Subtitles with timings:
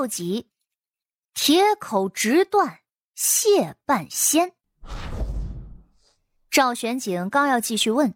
[0.00, 0.48] 六集，
[1.34, 2.78] 铁口直断
[3.14, 4.50] 谢半仙。
[6.50, 8.14] 赵玄景刚要继续问，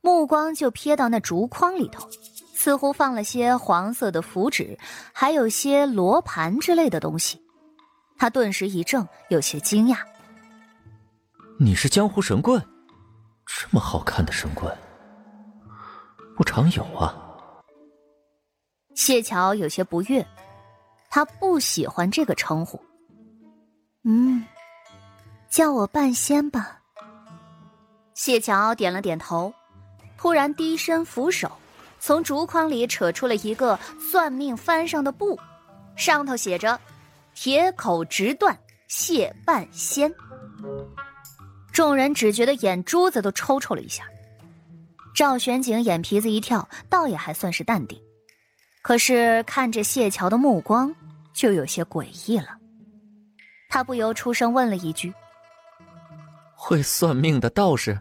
[0.00, 2.08] 目光就瞥到那竹筐里头，
[2.54, 4.78] 似乎放了些黄色的符纸，
[5.12, 7.38] 还有些罗盘之类的东西。
[8.16, 9.98] 他顿时一怔，有些惊讶
[11.60, 12.58] ：“你是江湖神棍？
[13.44, 14.74] 这么好看的神棍，
[16.34, 17.14] 不常有啊。”
[18.96, 20.26] 谢桥有些不悦。
[21.16, 22.78] 他不喜欢这个称呼。
[24.04, 24.44] 嗯，
[25.48, 26.78] 叫我半仙吧。
[28.12, 29.50] 谢桥点了点头，
[30.18, 31.50] 突然低身扶手，
[31.98, 35.40] 从竹筐里扯出了一个算命幡上的布，
[35.96, 36.78] 上头写着
[37.34, 38.54] “铁口直断
[38.86, 40.14] 谢半仙”。
[41.72, 44.04] 众人只觉得眼珠子都抽抽了一下。
[45.14, 47.98] 赵玄景眼皮子一跳，倒也还算是淡定，
[48.82, 50.94] 可是看着谢桥的目光。
[51.36, 52.48] 就有些诡异了，
[53.68, 55.12] 他不由出声问了一句
[56.56, 58.00] ：“会算命的道士？”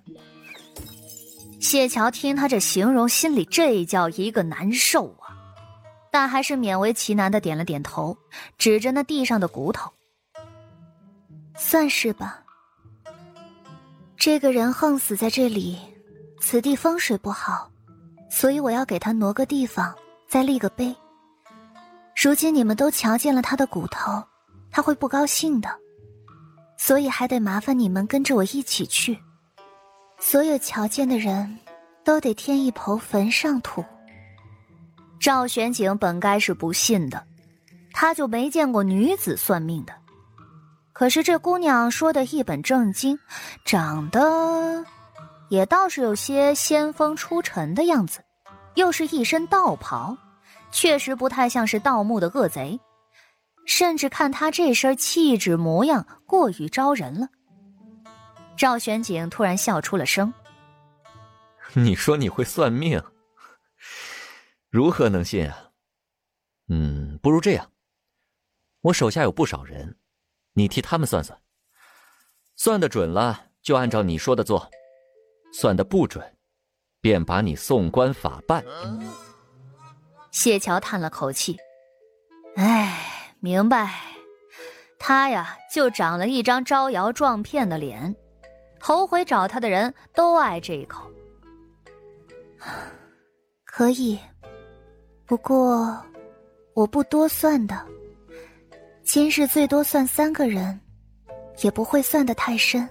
[1.60, 5.36] 谢桥听他这形容，心里这叫一个难受啊，
[6.10, 8.18] 但还是勉为其难的点了点头，
[8.58, 9.92] 指着那地上的骨头
[11.58, 12.42] ：“算是吧。
[14.16, 15.78] 这个人横死在这里，
[16.40, 17.70] 此地风水不好，
[18.32, 19.94] 所以我要给他挪个地方，
[20.26, 20.96] 再立个碑。”
[22.16, 24.24] 如今你们都瞧见了他的骨头，
[24.72, 25.70] 他会不高兴的，
[26.78, 29.20] 所以还得麻烦你们跟着我一起去。
[30.18, 31.60] 所有瞧见的人，
[32.04, 33.84] 都得添一抔坟上土。
[35.20, 37.22] 赵玄景本该是不信的，
[37.94, 39.94] 他就没见过女子算命的。
[40.94, 43.20] 可是这姑娘说的一本正经，
[43.66, 44.84] 长得
[45.50, 48.22] 也倒是有些仙风出尘的样子，
[48.76, 50.18] 又是一身道袍。
[50.76, 52.78] 确实不太像是盗墓的恶贼，
[53.66, 57.30] 甚至看他这身气质模样，过于招人了。
[58.58, 60.34] 赵玄景突然笑出了声：
[61.74, 63.02] “你说你会算命，
[64.70, 65.72] 如何能信啊？
[66.68, 67.72] 嗯，不如这样，
[68.82, 69.98] 我手下有不少人，
[70.56, 71.40] 你替他们算算，
[72.58, 74.70] 算的准了就按照你说的做，
[75.54, 76.38] 算的不准，
[77.00, 78.62] 便把你送官法办。”
[80.36, 81.58] 谢桥叹了口气
[82.58, 83.00] ：“哎，
[83.40, 83.90] 明白。
[85.00, 88.14] 他呀，就长了一张招摇撞骗的脸，
[88.78, 91.10] 头回找他的人都爱这一口。
[93.64, 94.20] 可以，
[95.26, 95.98] 不过
[96.74, 97.82] 我不多算的。
[99.04, 100.78] 今日最多算三个人，
[101.62, 102.88] 也不会算得太深。”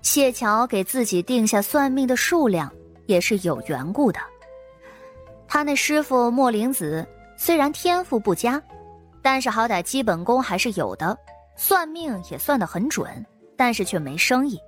[0.00, 2.72] 谢桥给自己定下算命的数量，
[3.04, 4.18] 也是有缘故的。
[5.48, 8.62] 他那师傅莫灵子虽然天赋不佳，
[9.22, 11.16] 但是好歹基本功还是有的，
[11.56, 13.24] 算命也算得很准，
[13.56, 14.58] 但是却没生意。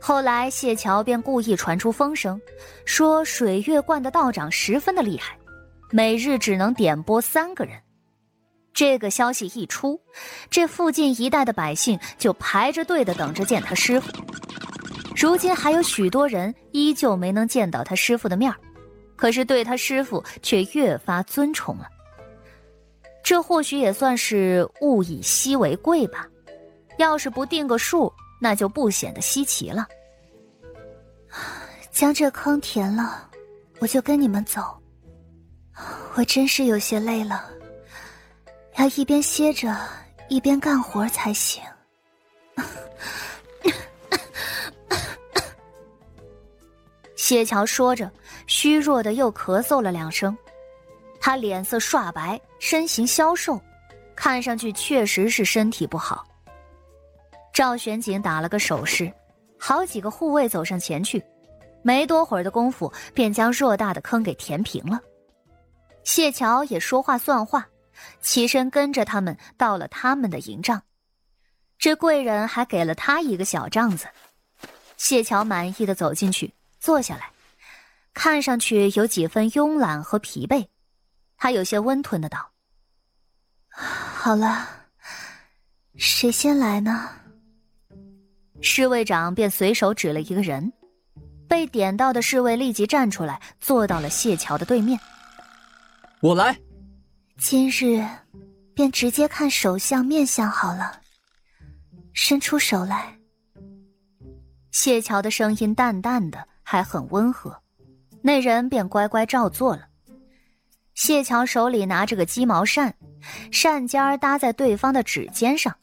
[0.00, 2.40] 后来谢桥便故意传出风声，
[2.84, 5.36] 说水月观的道长十分的厉害，
[5.90, 7.74] 每日只能点拨三个人。
[8.72, 10.00] 这个消息一出，
[10.48, 14.10] 这附近一带的百姓就排着队的等着见他师傅。
[15.16, 18.56] 如今还有许多人依旧没能见到他师傅的面儿。
[19.20, 21.86] 可是对他师傅却越发尊崇了，
[23.22, 26.26] 这或许也算是物以稀为贵吧。
[26.96, 28.10] 要是不定个数，
[28.40, 29.86] 那就不显得稀奇了。
[31.92, 33.28] 将这坑填了，
[33.78, 34.74] 我就跟你们走。
[36.14, 37.50] 我真是有些累了，
[38.78, 39.76] 要一边歇着
[40.30, 41.62] 一边干活才行。
[47.16, 48.10] 谢桥说着，
[48.50, 50.36] 虚弱的又咳嗽了两声，
[51.20, 53.58] 他脸色刷白，身形消瘦，
[54.16, 56.26] 看上去确实是身体不好。
[57.54, 59.10] 赵玄景打了个手势，
[59.56, 61.24] 好几个护卫走上前去，
[61.82, 65.00] 没多会儿的功夫，便将偌大的坑给填平了。
[66.02, 67.68] 谢桥也说话算话，
[68.20, 70.82] 起身跟着他们到了他们的营帐，
[71.78, 74.08] 这贵人还给了他一个小帐子。
[74.96, 76.52] 谢桥满意的走进去。
[76.80, 77.30] 坐下来，
[78.22, 80.68] 看上去有几分慵懒和疲惫。
[81.38, 82.52] 他有些温吞的道
[83.72, 84.68] ：“好了，
[85.96, 87.08] 谁先来呢？”
[88.60, 90.70] 侍卫长便随手指了一个人，
[91.48, 95.00] 被点到的侍卫立即站出来，坐到了谢桥的对面。
[96.20, 96.54] 我来。
[97.38, 98.06] 今日
[98.74, 101.00] 便直接看手相面相好了。
[102.12, 103.18] 伸出手来。
[104.72, 106.46] 谢桥的声音淡淡的。
[106.62, 107.60] 还很温和，
[108.22, 109.88] 那人便乖乖照做了。
[110.94, 112.94] 谢桥手里拿着个鸡毛扇，
[113.50, 115.74] 扇尖儿搭在对方的指尖上，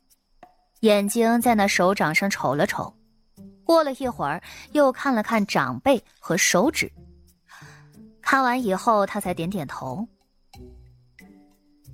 [0.81, 2.93] 眼睛在那手掌上瞅了瞅，
[3.63, 4.41] 过了一会儿
[4.73, 6.91] 又看了看长辈和手指。
[8.21, 10.07] 看完以后，他才点点头。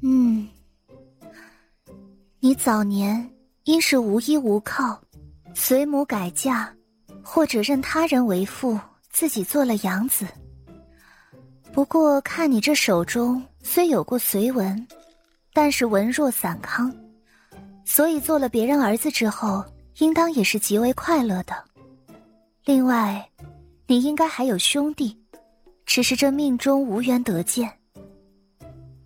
[0.01, 0.50] 嗯，
[2.39, 3.31] 你早年
[3.63, 5.00] 因是无依无靠，
[5.54, 6.69] 随母改嫁，
[7.24, 8.78] 或者认他人为妇，
[9.13, 10.25] 自己做了养子。
[11.71, 14.86] 不过看你这手中虽有过随纹，
[15.54, 16.94] 但是文弱散康，
[17.86, 19.63] 所以做了别人儿子之后，
[20.00, 21.56] 应当也是极为快乐的。
[22.65, 23.30] 另外，
[23.88, 25.18] 你应该还有兄弟，
[25.86, 27.71] 只是这命中无缘得见。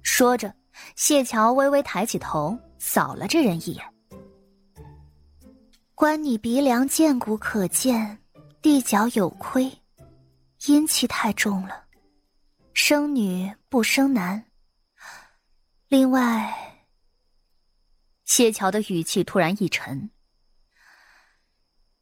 [0.02, 0.54] 说着，
[0.96, 3.84] 谢桥微微抬起头，扫了这人一眼。
[5.96, 8.18] 观你鼻梁见骨可见，
[8.62, 9.72] 地角有亏，
[10.68, 11.86] 阴气太重了。
[12.74, 14.44] 生女不生男。
[15.88, 16.54] 另外，
[18.26, 20.12] 谢桥的语气突然一沉：“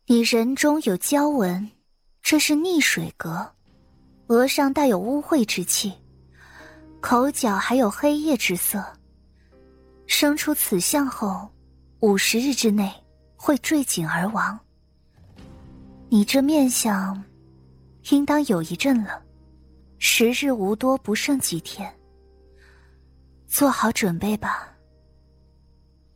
[0.08, 1.72] 你人中有娇纹，
[2.24, 3.56] 这是逆水格，
[4.28, 5.94] 额上带有污秽之气，
[7.00, 8.84] 口角还有黑夜之色。
[10.08, 11.48] 生出此相后，
[12.00, 12.92] 五十日之内
[13.36, 14.60] 会坠井而亡。
[16.10, 17.24] 你这面相，
[18.10, 19.22] 应当有一阵了。”
[19.98, 21.92] 时日无多，不剩几天。
[23.48, 24.68] 做好准备吧。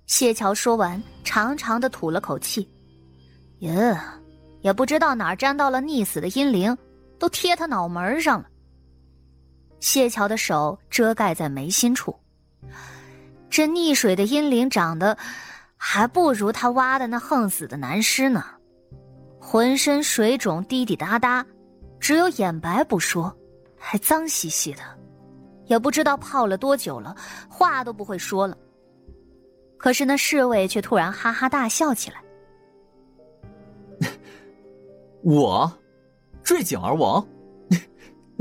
[0.06, 2.70] 谢桥说完，长长的吐了口气。
[3.60, 3.98] 耶，
[4.62, 6.78] 也不知道哪儿沾到了溺死的阴灵，
[7.18, 8.48] 都贴他脑门上了。
[9.80, 12.14] 谢桥的手遮盖在眉心处。
[13.50, 15.18] 这溺水的阴灵长得，
[15.78, 18.44] 还不如他挖的那横死的男尸呢。
[19.40, 21.46] 浑身水肿，滴滴答答，
[22.00, 23.36] 只有眼白不说。
[23.82, 24.82] 还脏兮兮的，
[25.68, 27.16] 也不知道泡了多久了，
[27.50, 28.58] 话都不会说了。
[29.78, 32.22] 可是那侍卫却突然哈哈大笑起来：
[35.24, 35.72] “我
[36.44, 37.26] 坠井而亡？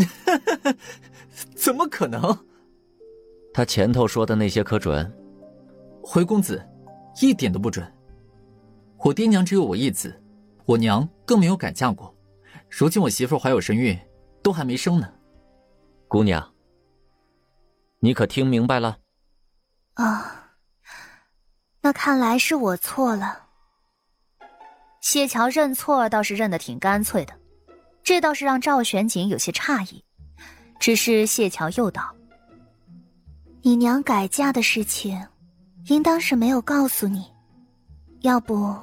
[1.54, 2.36] 怎么可能？
[3.54, 5.08] 他前头说的那些可准？
[6.02, 6.60] 回公子，
[7.22, 7.86] 一点都不准。
[9.04, 10.20] 我爹娘只有我一子，
[10.64, 12.12] 我娘更没有改嫁过。
[12.70, 13.98] 如今我媳妇怀有身孕，
[14.42, 15.12] 都还没生呢。”
[16.08, 16.54] 姑娘，
[18.00, 18.98] 你可听明白了？
[19.94, 20.52] 啊，
[21.80, 23.46] 那看来是我错了。
[25.00, 27.34] 谢桥认错倒是认得挺干脆的，
[28.02, 30.04] 这倒是让赵玄景有些诧异。
[30.80, 32.14] 只是谢桥又道
[33.62, 35.26] ：“你娘改嫁的事情，
[35.86, 37.30] 应当是没有告诉你，
[38.20, 38.76] 要不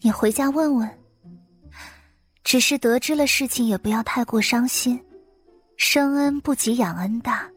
[0.00, 0.98] 你回家问问。
[2.46, 5.02] 只是得知了事情，也不要太过伤心。”
[5.76, 7.50] 生恩不及养恩大，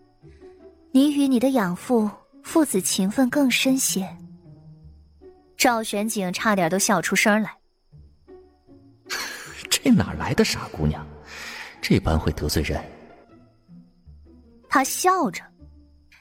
[0.91, 2.09] 你与你的养父
[2.43, 4.09] 父子情分更深些。
[5.55, 7.55] 赵玄景差点都笑出声来。
[9.69, 11.05] 这哪来的傻姑娘，
[11.79, 12.83] 这般会得罪人？
[14.67, 15.43] 他笑着，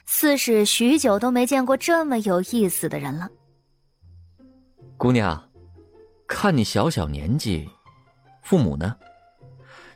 [0.05, 3.27] 似是许久都没见过这么有意思的人了。
[4.95, 5.43] 姑娘，
[6.27, 7.67] 看你小小年纪，
[8.49, 8.95] 父母呢？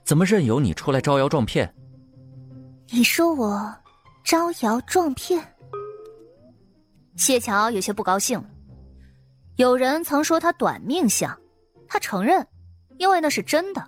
[0.03, 1.73] 怎么任由你出来招摇撞骗？
[2.89, 3.75] 你说我
[4.23, 5.55] 招摇撞骗？
[7.15, 8.47] 谢桥有些不高兴了。
[9.55, 11.35] 有人曾说他短命相，
[11.87, 12.47] 他承认，
[12.99, 13.83] 因为那是真的。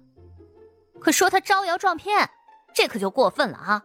[0.99, 2.27] 可说他招摇撞骗，
[2.73, 3.83] 这可就过分了啊！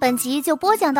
[0.00, 0.99] 本集就播讲到，